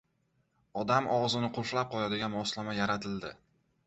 [0.83, 3.31] Odam og‘zini qulflab qo‘yadigan moslama yaratildi